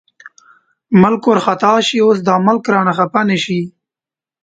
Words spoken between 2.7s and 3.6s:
رانه خپه نه شي.